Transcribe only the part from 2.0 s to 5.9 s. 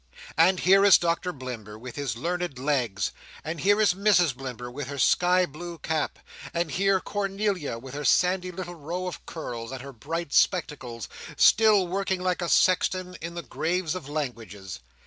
learned legs; and here is Mrs Blimber, with her sky blue